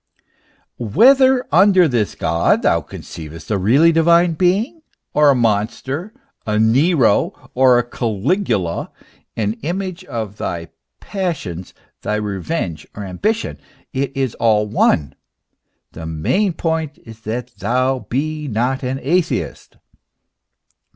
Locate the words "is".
14.17-14.33, 17.05-17.19